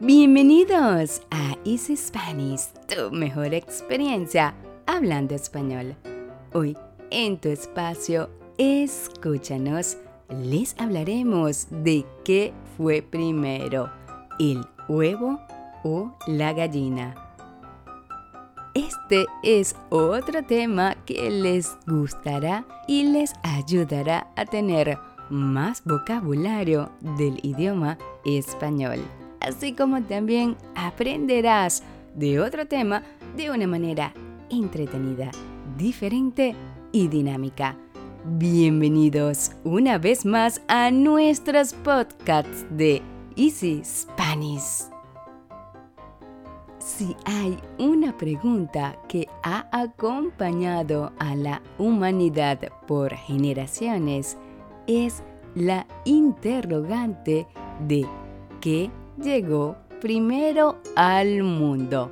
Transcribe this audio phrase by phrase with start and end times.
[0.00, 4.52] Bienvenidos a Easy Spanish, tu mejor experiencia
[4.86, 5.94] hablando español.
[6.52, 6.76] Hoy,
[7.10, 8.28] en tu espacio,
[8.58, 9.96] escúchanos,
[10.28, 13.88] les hablaremos de qué fue primero,
[14.40, 15.38] el huevo
[15.84, 17.14] o la gallina.
[18.74, 24.98] Este es otro tema que les gustará y les ayudará a tener
[25.30, 28.98] más vocabulario del idioma español,
[29.44, 31.82] así como también aprenderás
[32.14, 33.02] de otro tema
[33.36, 34.12] de una manera
[34.50, 35.30] entretenida,
[35.76, 36.54] diferente
[36.92, 37.76] y dinámica.
[38.24, 43.02] Bienvenidos una vez más a nuestros podcasts de
[43.36, 44.88] Easy Spanish.
[46.78, 54.38] Si hay una pregunta que ha acompañado a la humanidad por generaciones,
[54.86, 55.22] es
[55.54, 57.46] la interrogante
[57.86, 58.06] de
[58.60, 58.90] qué
[59.22, 62.10] llegó primero al mundo,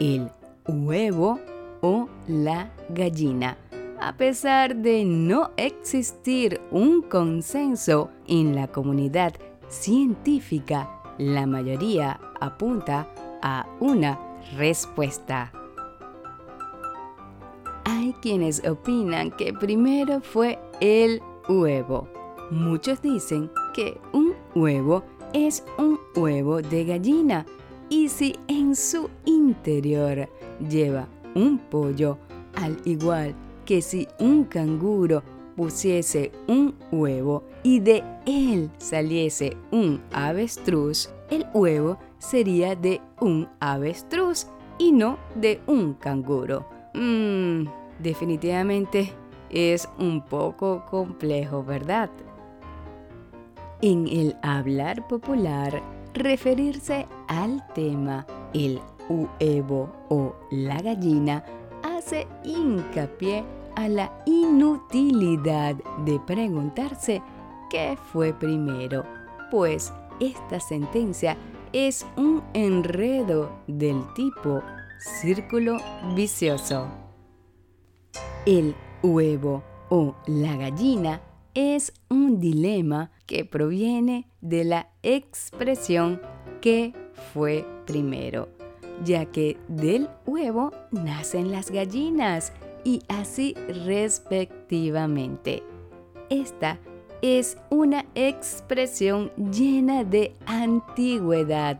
[0.00, 0.30] el
[0.66, 1.40] huevo
[1.80, 3.56] o la gallina.
[4.00, 9.34] A pesar de no existir un consenso en la comunidad
[9.68, 13.08] científica, la mayoría apunta
[13.42, 14.18] a una
[14.56, 15.52] respuesta.
[17.84, 22.08] Hay quienes opinan que primero fue el huevo.
[22.50, 25.02] Muchos dicen que un huevo
[25.34, 27.44] es un huevo de gallina
[27.90, 30.28] y si en su interior
[30.70, 32.16] lleva un pollo,
[32.54, 33.34] al igual
[33.66, 35.22] que si un canguro
[35.56, 44.46] pusiese un huevo y de él saliese un avestruz, el huevo sería de un avestruz
[44.78, 46.64] y no de un canguro.
[46.94, 47.64] Mmm,
[47.98, 49.12] definitivamente
[49.50, 52.10] es un poco complejo, ¿verdad?
[53.82, 55.82] En el hablar popular,
[56.14, 61.44] referirse al tema el huevo o la gallina
[61.82, 63.44] hace hincapié
[63.76, 67.20] a la inutilidad de preguntarse
[67.70, 69.04] qué fue primero,
[69.50, 71.36] pues esta sentencia
[71.72, 74.62] es un enredo del tipo
[75.20, 75.78] círculo
[76.14, 76.86] vicioso.
[78.46, 81.20] El huevo o la gallina
[81.54, 86.20] es un dilema que proviene de la expresión
[86.60, 86.92] que
[87.32, 88.48] fue primero,
[89.04, 92.52] ya que del huevo nacen las gallinas
[92.84, 95.62] y así respectivamente.
[96.28, 96.78] Esta
[97.22, 101.78] es una expresión llena de antigüedad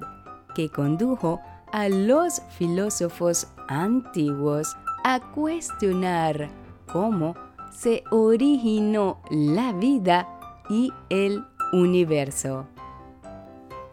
[0.55, 1.41] que condujo
[1.73, 6.49] a los filósofos antiguos a cuestionar
[6.91, 7.35] cómo
[7.75, 10.29] se originó la vida
[10.71, 12.67] y el universo.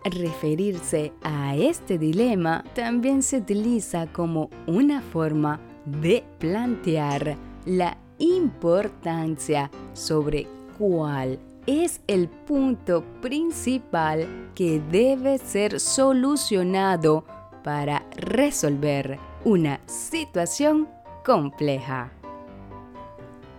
[0.03, 10.47] Referirse a este dilema también se utiliza como una forma de plantear la importancia sobre
[10.77, 17.23] cuál es el punto principal que debe ser solucionado
[17.63, 20.87] para resolver una situación
[21.23, 22.11] compleja.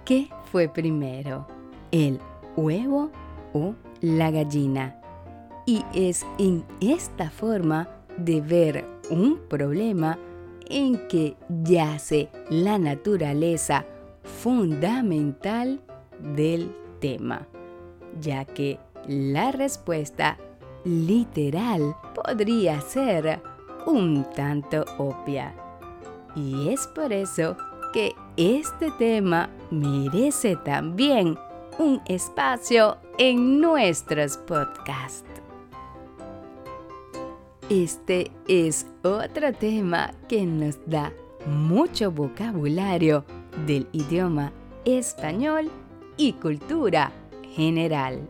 [0.04, 1.46] ¿Qué fue primero?
[1.92, 2.18] ¿El
[2.56, 3.10] huevo
[3.52, 4.96] o la gallina?
[5.64, 10.18] Y es en esta forma de ver un problema
[10.68, 13.84] en que yace la naturaleza
[14.24, 15.80] fundamental
[16.34, 17.46] del tema,
[18.20, 20.36] ya que la respuesta
[20.84, 23.40] literal podría ser
[23.86, 25.54] un tanto obvia.
[26.34, 27.56] Y es por eso
[27.92, 31.38] que este tema merece también
[31.78, 35.24] un espacio en nuestros podcasts.
[37.70, 41.10] Este es otro tema que nos da
[41.46, 43.24] mucho vocabulario
[43.66, 44.52] del idioma
[44.84, 45.70] español
[46.18, 47.10] y cultura
[47.54, 48.28] general.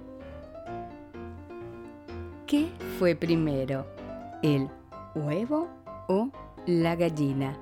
[2.46, 3.84] ¿Qué fue primero,
[4.42, 4.68] el
[5.16, 5.68] huevo
[6.08, 6.28] o
[6.66, 7.56] la gallina?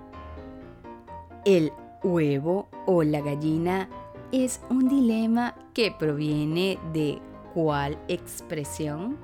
[1.46, 1.72] El
[2.02, 3.88] huevo o la gallina
[4.32, 7.20] es un dilema que proviene de
[7.55, 9.19] cuál expresión?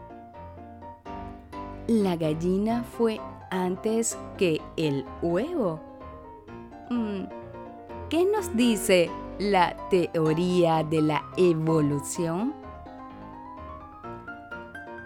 [1.86, 3.20] ¿La gallina fue
[3.50, 5.80] antes que el huevo?
[6.90, 7.24] Mm,
[8.08, 12.54] ¿Qué nos dice la teoría de la evolución?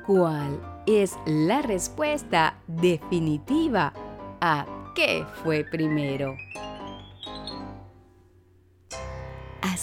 [0.07, 3.93] ¿Cuál es la respuesta definitiva
[4.41, 6.35] a qué fue primero?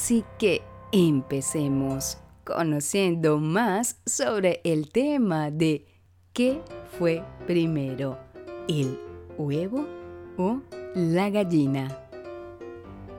[0.08, 0.62] Así que
[0.94, 5.86] empecemos conociendo más sobre el tema de
[6.32, 6.62] ¿qué
[6.98, 8.18] fue primero?
[8.70, 8.98] ¿El
[9.38, 9.86] huevo
[10.38, 10.62] o
[10.96, 11.90] la gallina?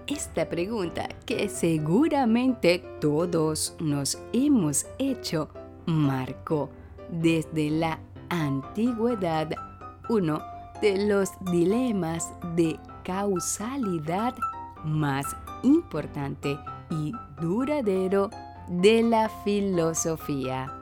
[0.07, 5.51] Esta pregunta que seguramente todos nos hemos hecho
[5.85, 6.71] marcó
[7.11, 8.01] desde la
[8.31, 9.51] antigüedad
[10.09, 10.41] uno
[10.81, 14.35] de los dilemas de causalidad
[14.85, 15.27] más
[15.63, 16.59] importante
[16.91, 18.31] y duradero
[18.69, 20.73] de la filosofía.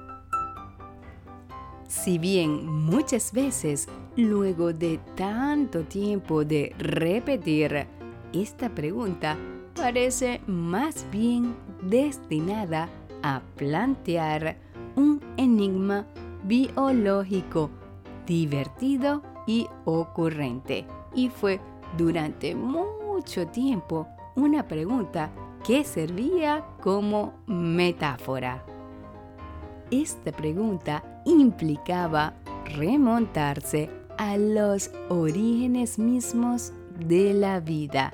[1.87, 7.87] Si bien muchas veces, luego de tanto tiempo de repetir
[8.33, 9.37] esta pregunta,
[9.75, 12.89] parece más bien destinada
[13.23, 14.57] a plantear
[14.97, 16.07] un enigma
[16.45, 17.71] biológico
[18.27, 20.87] divertido y ocurrente.
[21.15, 21.61] Y fue
[21.97, 25.31] durante mucho tiempo una pregunta
[25.67, 28.65] que servía como metáfora.
[29.91, 32.35] Esta pregunta implicaba
[32.77, 38.13] remontarse a los orígenes mismos de la vida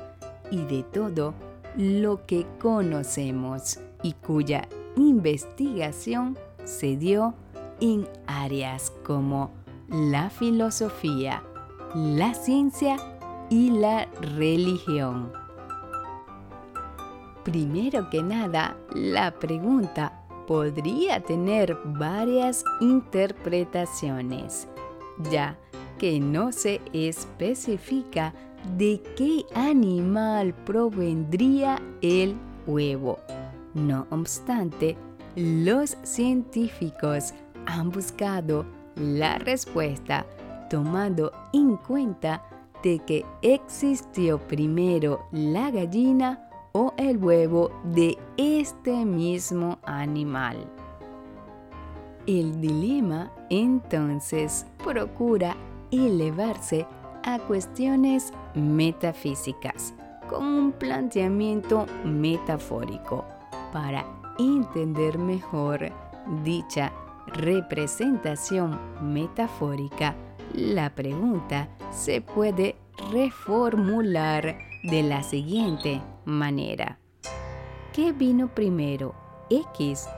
[0.50, 1.34] y de todo
[1.76, 4.66] lo que conocemos y cuya
[4.96, 7.34] investigación se dio
[7.80, 9.50] en áreas como
[9.90, 11.42] la filosofía,
[11.94, 12.96] la ciencia
[13.50, 15.41] y la religión.
[17.44, 24.68] Primero que nada, la pregunta podría tener varias interpretaciones,
[25.30, 25.58] ya
[25.98, 28.32] que no se especifica
[28.76, 32.36] de qué animal provendría el
[32.66, 33.18] huevo.
[33.74, 34.96] No obstante,
[35.34, 37.34] los científicos
[37.66, 40.26] han buscado la respuesta
[40.70, 42.44] tomando en cuenta
[42.82, 50.56] de que existió primero la gallina o el huevo de este mismo animal.
[52.26, 55.56] El dilema entonces procura
[55.90, 56.86] elevarse
[57.24, 59.94] a cuestiones metafísicas
[60.28, 63.24] con un planteamiento metafórico
[63.72, 64.06] para
[64.38, 65.90] entender mejor
[66.44, 66.92] dicha
[67.26, 70.14] representación metafórica,
[70.54, 72.76] la pregunta se puede
[73.10, 76.98] reformular de la siguiente manera.
[77.92, 79.14] ¿Qué vino primero?
[79.50, 80.08] X.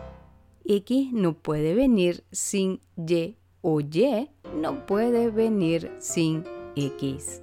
[0.64, 6.44] X no puede venir sin Y o Y no puede venir sin
[6.76, 7.43] X.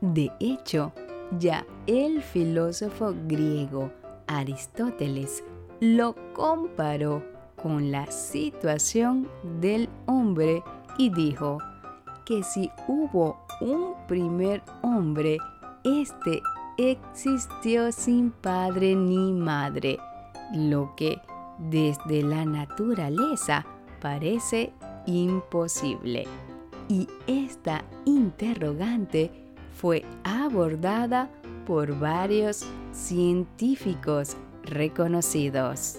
[0.00, 0.92] De hecho,
[1.38, 3.92] ya el filósofo griego
[4.26, 5.42] Aristóteles
[5.80, 7.22] lo comparó
[7.60, 9.28] con la situación
[9.60, 10.62] del hombre
[10.98, 11.58] y dijo
[12.30, 15.36] que si hubo un primer hombre,
[15.82, 16.40] este
[16.78, 19.98] existió sin padre ni madre,
[20.54, 21.20] lo que
[21.58, 23.66] desde la naturaleza
[24.00, 24.72] parece
[25.06, 26.28] imposible.
[26.88, 29.32] Y esta interrogante
[29.74, 31.28] fue abordada
[31.66, 35.98] por varios científicos reconocidos.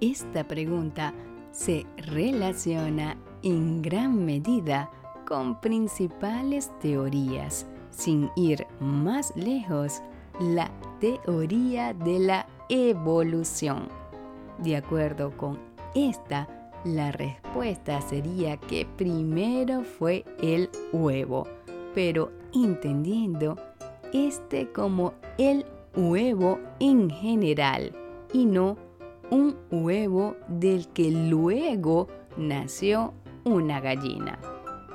[0.00, 1.14] Esta pregunta
[1.52, 4.90] se relaciona en gran medida
[5.26, 7.66] con principales teorías.
[7.90, 10.02] Sin ir más lejos,
[10.40, 10.70] la
[11.00, 13.88] teoría de la evolución.
[14.58, 15.58] De acuerdo con
[15.94, 16.48] esta,
[16.84, 21.46] la respuesta sería que primero fue el huevo,
[21.94, 23.56] pero entendiendo
[24.12, 27.92] este como el huevo en general
[28.32, 28.76] y no
[29.30, 33.14] un huevo del que luego nació
[33.50, 34.38] una gallina.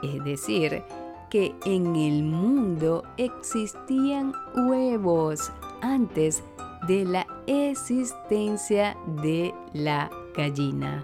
[0.01, 0.83] Es decir,
[1.29, 6.43] que en el mundo existían huevos antes
[6.88, 11.03] de la existencia de la gallina.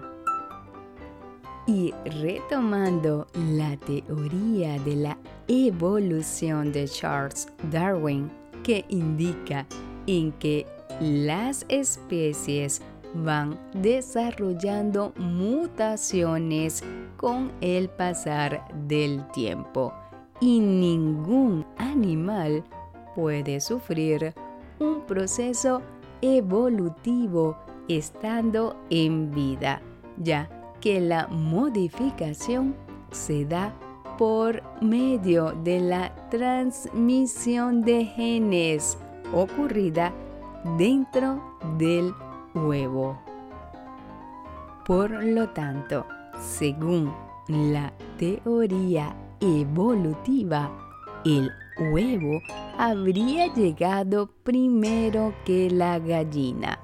[1.66, 5.18] Y retomando la teoría de la
[5.48, 8.30] evolución de Charles Darwin,
[8.64, 9.66] que indica
[10.06, 10.66] en que
[11.00, 12.82] las especies
[13.14, 16.82] van desarrollando mutaciones
[17.16, 19.92] con el pasar del tiempo.
[20.40, 22.64] Y ningún animal
[23.14, 24.34] puede sufrir
[24.78, 25.82] un proceso
[26.20, 27.56] evolutivo
[27.88, 29.80] estando en vida,
[30.16, 30.48] ya
[30.80, 32.74] que la modificación
[33.12, 33.72] se da
[34.18, 38.98] por medio de la transmisión de genes
[39.32, 40.12] ocurrida
[40.76, 41.42] dentro
[41.78, 42.12] del
[42.54, 43.18] huevo.
[44.86, 46.06] Por lo tanto,
[46.40, 47.12] según
[47.48, 50.70] la teoría evolutiva,
[51.24, 52.40] el huevo
[52.78, 56.78] habría llegado primero que la gallina,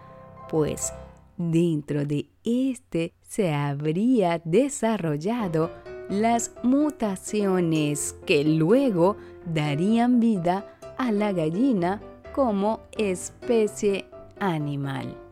[0.48, 0.92] pues
[1.36, 5.70] dentro de éste se habría desarrollado
[6.08, 12.00] las mutaciones que luego darían vida a la gallina
[12.34, 14.06] como especie
[14.40, 15.27] animal.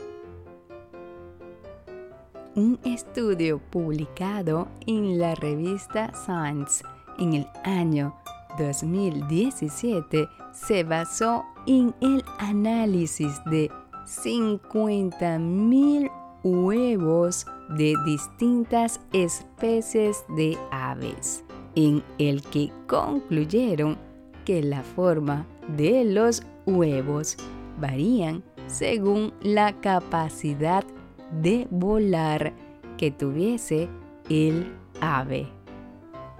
[2.57, 6.83] Un estudio publicado en la revista Science
[7.19, 8.17] en el año
[8.59, 13.71] 2017 se basó en el análisis de
[14.07, 16.11] 50.000
[16.45, 17.45] huevos
[17.77, 21.45] de distintas especies de aves,
[21.75, 23.99] en el que concluyeron
[24.47, 25.47] que la forma
[25.77, 27.37] de los huevos
[27.79, 30.87] varían según la capacidad
[31.43, 32.53] de volar
[32.97, 33.89] que tuviese
[34.29, 35.47] el ave.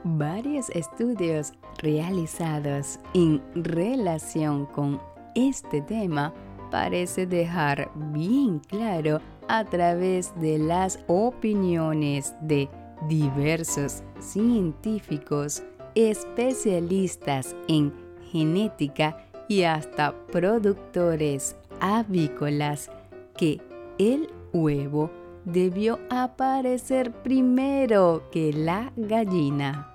[0.05, 5.01] Varios estudios realizados en relación con
[5.35, 6.33] este tema
[6.71, 12.69] parece dejar bien claro a través de las opiniones de
[13.09, 15.63] diversos científicos
[15.95, 17.93] especialistas en
[18.31, 19.17] genética
[19.49, 22.91] y hasta productores avícolas
[23.37, 23.61] que
[23.99, 24.29] el
[24.63, 25.11] huevo
[25.45, 29.93] debió aparecer primero que la gallina.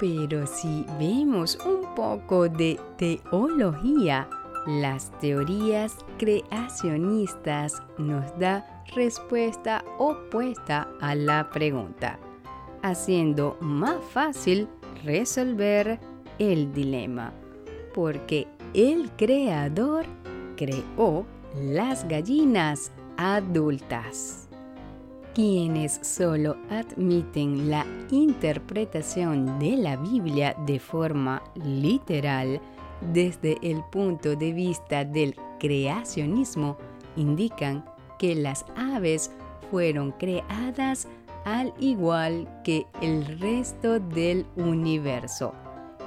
[0.00, 4.28] Pero si vemos un poco de teología,
[4.66, 12.18] las teorías creacionistas nos da respuesta opuesta a la pregunta,
[12.82, 14.68] haciendo más fácil
[15.04, 16.00] resolver
[16.38, 17.32] el dilema,
[17.94, 20.06] porque el creador
[20.56, 24.48] creó las gallinas adultas.
[25.34, 32.60] Quienes solo admiten la interpretación de la Biblia de forma literal
[33.12, 36.76] desde el punto de vista del creacionismo
[37.16, 37.84] indican
[38.18, 39.30] que las aves
[39.70, 41.06] fueron creadas
[41.44, 45.54] al igual que el resto del universo.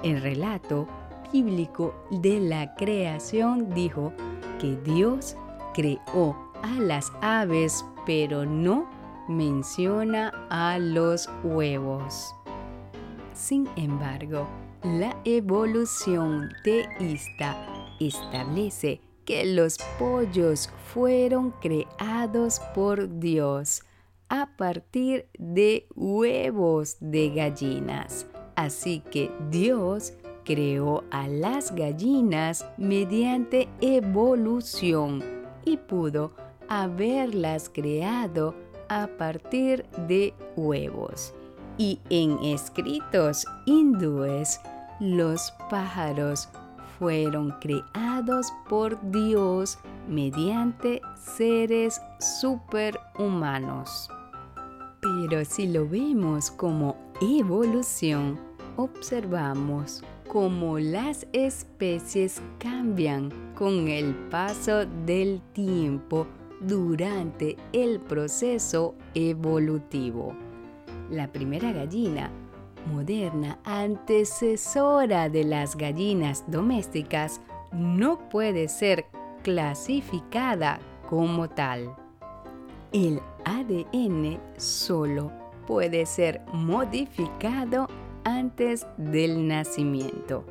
[0.03, 0.87] El relato
[1.31, 4.13] bíblico de la creación dijo
[4.59, 5.35] que Dios
[5.73, 8.89] creó a las aves, pero no
[9.27, 12.35] menciona a los huevos.
[13.33, 14.47] Sin embargo,
[14.83, 17.55] la evolución teísta
[17.99, 23.83] establece que los pollos fueron creados por Dios
[24.29, 28.25] a partir de huevos de gallinas.
[28.55, 35.23] Así que Dios creó a las gallinas mediante evolución
[35.63, 36.31] y pudo
[36.69, 38.55] haberlas creado
[38.89, 41.33] a partir de huevos.
[41.77, 44.59] Y en escritos hindúes,
[44.99, 46.47] los pájaros
[46.97, 54.09] fueron creados por Dios mediante seres superhumanos.
[55.01, 58.39] Pero si lo vemos como evolución,
[58.77, 66.25] observamos cómo las especies cambian con el paso del tiempo
[66.61, 70.35] durante el proceso evolutivo.
[71.09, 72.31] La primera gallina
[72.91, 79.05] moderna antecesora de las gallinas domésticas no puede ser
[79.43, 81.95] clasificada como tal.
[82.91, 85.31] El ADN solo
[85.67, 87.87] puede ser modificado
[88.23, 90.45] antes del nacimiento,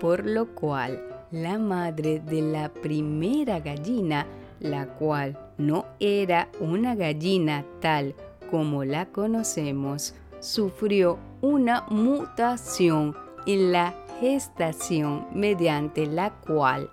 [0.00, 4.26] por lo cual la madre de la primera gallina,
[4.60, 8.14] la cual no era una gallina tal
[8.50, 13.16] como la conocemos, sufrió una mutación
[13.46, 16.90] en la gestación mediante la cual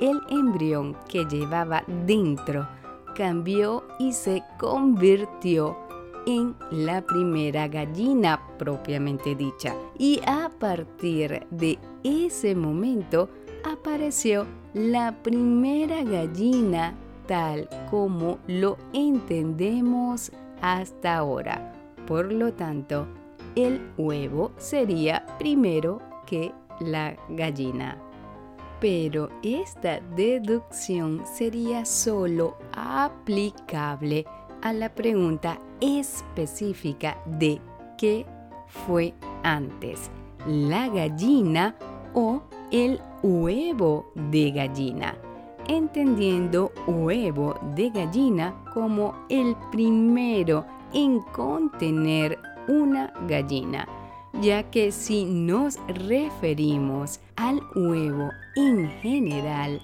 [0.00, 2.66] el embrión que llevaba dentro
[3.14, 5.76] cambió y se convirtió
[6.26, 9.74] en la primera gallina propiamente dicha.
[9.98, 13.28] Y a partir de ese momento
[13.64, 16.94] apareció la primera gallina
[17.26, 21.72] tal como lo entendemos hasta ahora.
[22.06, 23.06] Por lo tanto,
[23.54, 27.98] el huevo sería primero que la gallina.
[28.80, 34.24] Pero esta deducción sería solo aplicable
[34.62, 37.60] a la pregunta específica de
[37.98, 38.26] qué
[38.66, 40.10] fue antes,
[40.46, 41.76] la gallina
[42.14, 45.16] o el huevo de gallina,
[45.68, 52.38] entendiendo huevo de gallina como el primero en contener
[52.68, 53.88] una gallina,
[54.40, 59.80] ya que si nos referimos al huevo en general,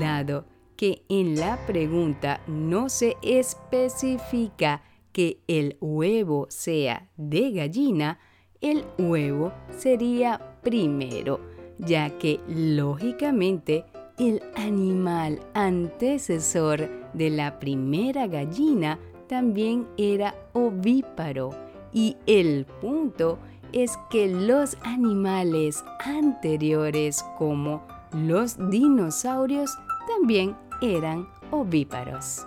[0.00, 0.44] dado
[0.76, 8.18] que en la pregunta no se especifica que el huevo sea de gallina,
[8.60, 11.40] el huevo sería primero,
[11.78, 13.84] ya que lógicamente
[14.22, 21.50] el animal antecesor de la primera gallina también era ovíparo
[21.92, 23.40] y el punto
[23.72, 29.76] es que los animales anteriores como los dinosaurios
[30.06, 32.46] también eran ovíparos.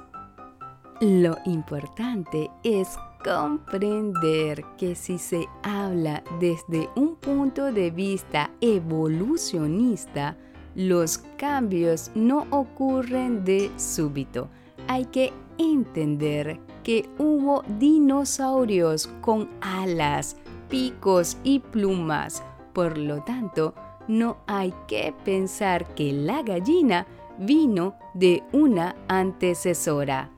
[1.01, 2.88] Lo importante es
[3.22, 10.38] comprender que si se habla desde un punto de vista evolucionista,
[10.75, 14.50] los cambios no ocurren de súbito.
[14.88, 20.36] Hay que entender que hubo dinosaurios con alas,
[20.70, 22.44] picos y plumas.
[22.74, 23.74] Por lo tanto,
[24.08, 27.08] no hay que pensar que la gallina
[27.39, 30.29] vino de una antecesora.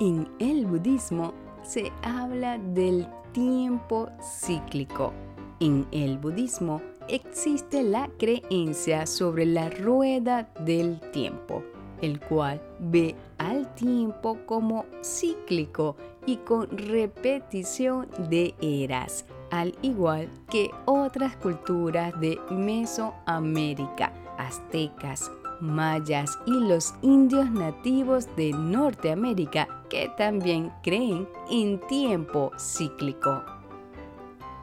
[0.00, 5.12] En el budismo se habla del tiempo cíclico.
[5.60, 11.62] En el budismo existe la creencia sobre la rueda del tiempo,
[12.02, 15.96] el cual ve al tiempo como cíclico
[16.26, 26.50] y con repetición de eras, al igual que otras culturas de Mesoamérica, aztecas, mayas y
[26.50, 33.42] los indios nativos de Norteamérica que también creen en tiempo cíclico.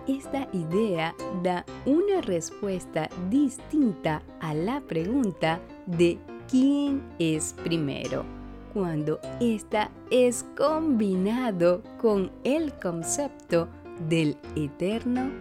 [0.07, 6.19] Esta idea da una respuesta distinta a la pregunta de
[6.49, 8.25] quién es primero,
[8.73, 13.69] cuando esta es combinado con el concepto
[14.09, 15.31] del eterno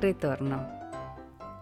[0.00, 0.66] retorno.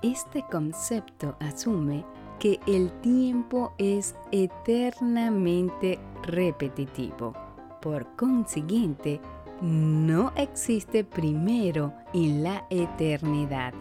[0.02, 2.04] Este concepto asume
[2.38, 7.32] que el tiempo es eternamente repetitivo.
[7.80, 9.20] Por consiguiente,
[9.60, 13.72] no existe primero en la eternidad.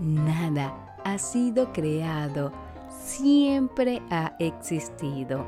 [0.00, 2.52] Nada ha sido creado,
[3.00, 5.44] siempre ha existido.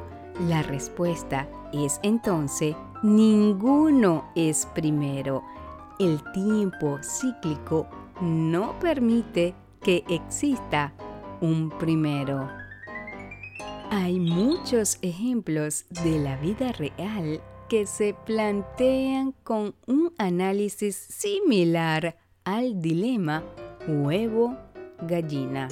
[0.49, 5.43] La respuesta es entonces, ninguno es primero.
[5.99, 7.87] El tiempo cíclico
[8.21, 10.93] no permite que exista
[11.41, 12.49] un primero.
[13.91, 22.83] Hay muchos ejemplos de la vida real que se plantean con un análisis similar al
[22.83, 23.45] dilema
[23.87, 25.69] huevo-gallina.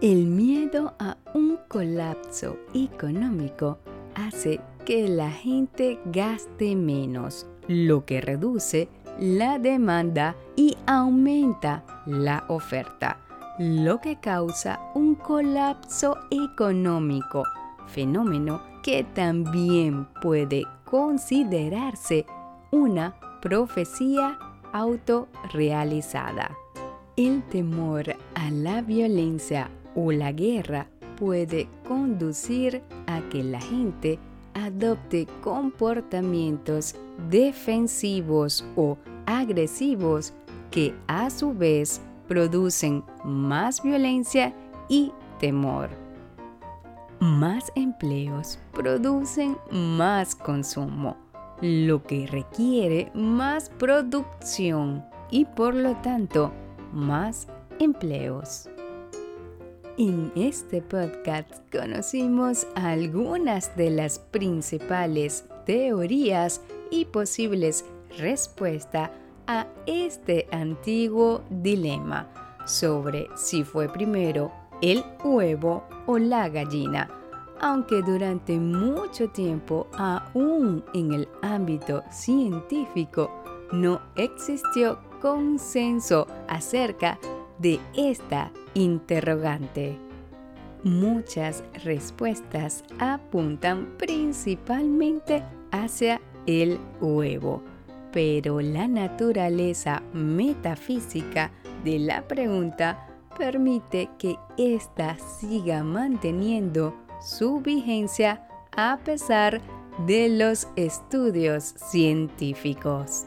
[0.00, 3.78] El miedo a un colapso económico
[4.16, 8.88] hace que la gente gaste menos, lo que reduce
[9.20, 13.20] la demanda y aumenta la oferta
[13.58, 17.42] lo que causa un colapso económico,
[17.86, 22.26] fenómeno que también puede considerarse
[22.70, 24.38] una profecía
[24.72, 26.50] autorrealizada.
[27.16, 30.86] El temor a la violencia o la guerra
[31.18, 34.18] puede conducir a que la gente
[34.54, 36.94] adopte comportamientos
[37.30, 40.32] defensivos o agresivos
[40.70, 44.52] que a su vez producen más violencia
[44.88, 46.05] y temor.
[47.20, 51.16] Más empleos producen más consumo,
[51.62, 56.52] lo que requiere más producción y por lo tanto
[56.92, 57.48] más
[57.78, 58.68] empleos.
[59.96, 67.86] En este podcast conocimos algunas de las principales teorías y posibles
[68.18, 69.10] respuestas
[69.46, 72.28] a este antiguo dilema
[72.66, 77.08] sobre si fue primero el huevo o la gallina,
[77.60, 83.30] aunque durante mucho tiempo aún en el ámbito científico
[83.72, 87.18] no existió consenso acerca
[87.58, 89.98] de esta interrogante.
[90.82, 97.62] Muchas respuestas apuntan principalmente hacia el huevo
[98.16, 101.50] pero la naturaleza metafísica
[101.84, 108.46] de la pregunta permite que ésta siga manteniendo su vigencia
[108.76, 109.60] a pesar
[110.06, 113.24] de los estudios científicos.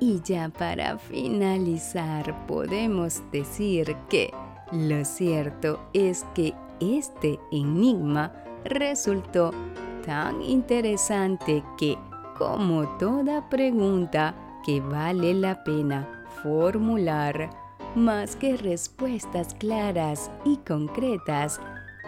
[0.00, 4.32] Y ya para finalizar podemos decir que
[4.72, 8.32] lo cierto es que este enigma
[8.64, 9.52] resultó
[10.04, 11.96] tan interesante que
[12.36, 14.34] como toda pregunta
[14.64, 17.48] que vale la pena formular,
[17.96, 21.60] más que respuestas claras y concretas,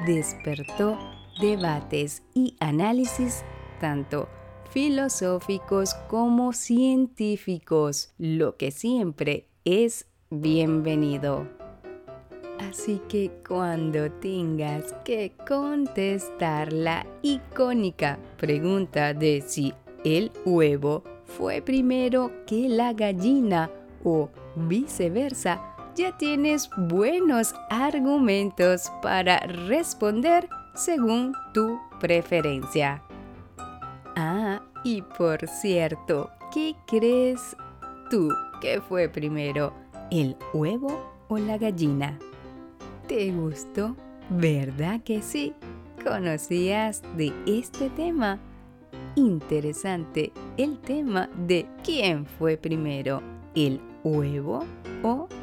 [0.06, 0.98] despertó
[1.40, 3.42] debates y análisis
[3.80, 4.28] tanto
[4.70, 11.48] filosóficos como científicos, lo que siempre es bienvenido.
[12.60, 19.72] Así que cuando tengas que contestar la icónica pregunta de si
[20.04, 23.70] el huevo fue primero que la gallina
[24.04, 25.67] o viceversa,
[25.98, 33.02] ya tienes buenos argumentos para responder según tu preferencia.
[34.14, 37.56] Ah, y por cierto, ¿qué crees
[38.10, 39.74] tú que fue primero,
[40.12, 42.16] el huevo o la gallina?
[43.08, 43.96] ¿Te gustó?
[44.30, 45.52] ¿Verdad que sí?
[46.04, 48.38] ¿Conocías de este tema?
[49.16, 53.20] Interesante el tema de quién fue primero,
[53.56, 54.64] el huevo
[55.02, 55.28] o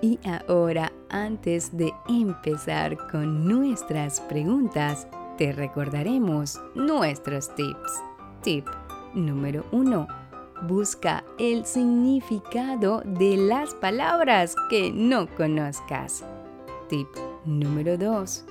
[0.00, 8.02] Y ahora, antes de empezar con nuestras preguntas, te recordaremos nuestros tips.
[8.42, 8.66] Tip
[9.14, 10.06] número 1.
[10.68, 16.24] Busca el significado de las palabras que no conozcas.
[16.88, 17.08] Tip
[17.44, 18.44] número 2.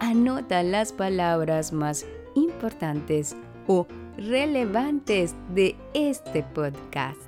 [0.00, 3.36] Anota las palabras más importantes
[3.66, 3.86] o
[4.16, 7.20] relevantes de este podcast.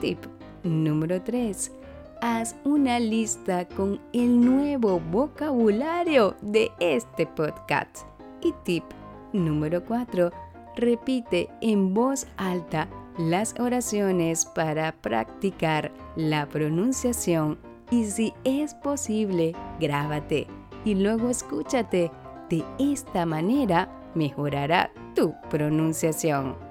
[0.00, 0.18] Tip
[0.62, 1.77] número 3
[2.20, 8.06] haz una lista con el nuevo vocabulario de este podcast.
[8.42, 8.84] Y tip
[9.32, 10.30] número 4.
[10.76, 17.58] Repite en voz alta las oraciones para practicar la pronunciación
[17.90, 20.46] y si es posible, grábate
[20.84, 22.10] y luego escúchate.
[22.48, 26.67] De esta manera mejorará tu pronunciación.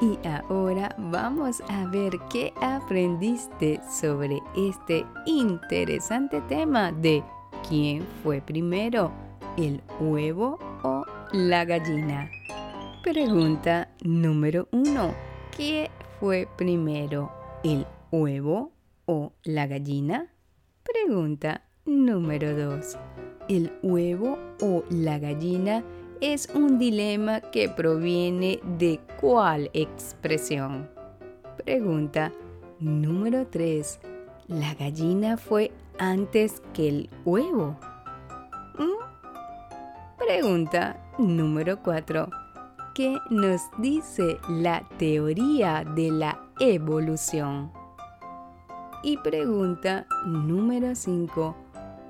[0.00, 7.24] Y ahora vamos a ver qué aprendiste sobre este interesante tema de
[7.68, 9.10] quién fue primero,
[9.56, 12.30] el huevo o la gallina.
[13.02, 15.12] Pregunta número uno.
[15.56, 17.32] ¿Qué fue primero,
[17.64, 18.70] el huevo
[19.06, 20.32] o la gallina?
[20.84, 22.96] Pregunta número dos.
[23.48, 25.82] ¿El huevo o la gallina
[26.20, 30.88] es un dilema que proviene de cuál expresión.
[31.64, 32.32] Pregunta
[32.80, 34.00] número 3.
[34.48, 37.78] ¿La gallina fue antes que el huevo?
[38.78, 40.18] ¿Mm?
[40.18, 42.28] Pregunta número 4.
[42.94, 47.70] ¿Qué nos dice la teoría de la evolución?
[49.04, 51.67] Y pregunta número 5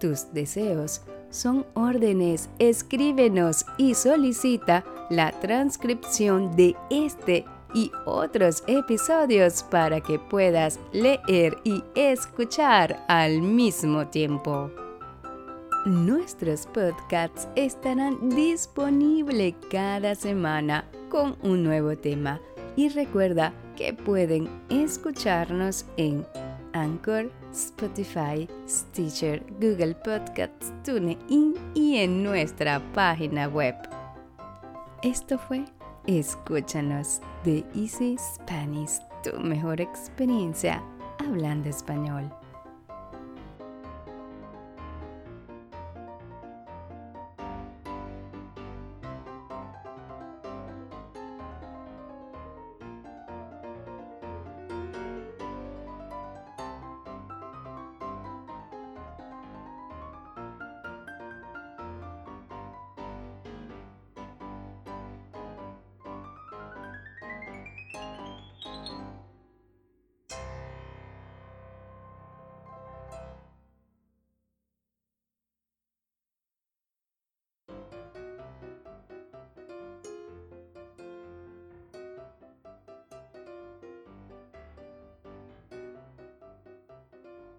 [0.00, 2.50] Tus deseos son órdenes.
[2.58, 11.84] Escríbenos y solicita la transcripción de este y otros episodios para que puedas leer y
[11.94, 14.68] escuchar al mismo tiempo.
[15.84, 22.40] Nuestros podcasts estarán disponibles cada semana con un nuevo tema
[22.76, 26.24] y recuerda que pueden escucharnos en
[26.72, 33.74] Anchor, Spotify, Stitcher, Google Podcasts, TuneIn y en nuestra página web.
[35.02, 35.64] Esto fue
[36.06, 40.80] Escúchanos de Easy Spanish, tu mejor experiencia
[41.18, 42.32] hablando español.